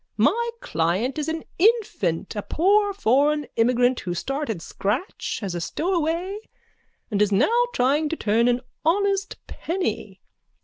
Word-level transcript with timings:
My 0.17 0.49
client 0.61 1.19
is 1.19 1.27
an 1.29 1.43
infant, 1.59 2.35
a 2.35 2.41
poor 2.41 2.91
foreign 2.91 3.45
immigrant 3.55 3.99
who 3.99 4.15
started 4.15 4.59
scratch 4.59 5.39
as 5.43 5.53
a 5.53 5.61
stowaway 5.61 6.39
and 7.11 7.21
is 7.21 7.31
now 7.31 7.53
trying 7.75 8.09
to 8.09 8.15
turn 8.15 8.47
an 8.47 8.61
honest 8.83 9.37
penny. 9.45 10.19